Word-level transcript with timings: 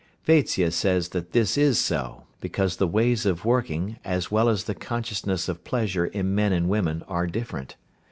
Vatsya 0.25 0.71
says 0.73 1.09
that 1.09 1.31
this 1.31 1.59
is 1.59 1.77
so, 1.77 2.23
because 2.39 2.77
the 2.77 2.87
ways 2.87 3.23
of 3.23 3.45
working 3.45 3.99
as 4.03 4.31
well 4.31 4.49
as 4.49 4.63
the 4.63 4.73
consciousness 4.73 5.47
of 5.47 5.63
pleasure 5.63 6.07
in 6.07 6.33
men 6.33 6.51
and 6.53 6.67
women 6.69 7.03
are 7.07 7.27
different. 7.27 7.75